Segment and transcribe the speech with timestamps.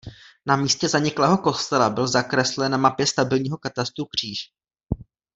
[0.45, 4.37] Na místě zaniklého kostela byl zakreslen na mapě stabilního katastru kříž.